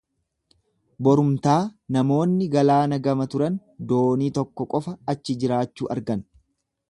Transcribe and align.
Borumtaa 1.07 1.57
namoonni 1.97 2.47
galaana 2.55 2.99
gama 3.09 3.29
turan 3.35 3.61
doonii 3.91 4.33
tokko 4.39 4.69
qofa 4.75 4.97
achi 5.15 5.39
jiraachuu 5.45 5.93
argan. 5.97 6.27